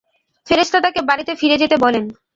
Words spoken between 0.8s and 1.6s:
তাঁকে বাড়িতে ফিরে